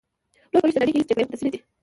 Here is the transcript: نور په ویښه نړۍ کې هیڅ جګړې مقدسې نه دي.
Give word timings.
نور 0.51 0.59
په 0.61 0.65
ویښه 0.67 0.79
نړۍ 0.81 0.91
کې 0.93 0.99
هیڅ 0.99 1.07
جګړې 1.09 1.23
مقدسې 1.25 1.43
نه 1.45 1.49
دي. 1.53 1.59